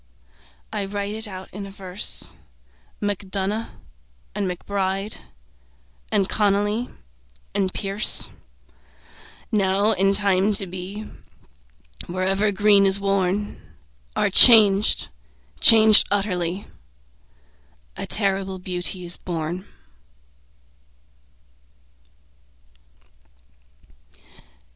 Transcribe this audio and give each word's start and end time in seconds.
I 0.73 0.85
write 0.85 1.13
it 1.13 1.27
out 1.27 1.47
in 1.53 1.67
a 1.67 1.69
verse 1.69 2.35
MacDonagh 3.03 3.69
and 4.33 4.47
MacBride 4.47 5.19
And 6.11 6.27
Connolly 6.27 6.89
and 7.53 7.71
Pearse 7.71 8.31
Now 9.51 9.91
and 9.91 10.07
in 10.07 10.13
time 10.15 10.55
to 10.55 10.65
be, 10.65 11.07
Wherever 12.07 12.51
green 12.51 12.87
is 12.87 12.99
worn, 12.99 13.61
Are 14.15 14.31
changed, 14.31 15.09
changed 15.59 16.07
utterly: 16.09 16.65
A 17.95 18.07
terrible 18.07 18.57
beauty 18.57 19.05
is 19.05 19.17
born. 19.17 19.67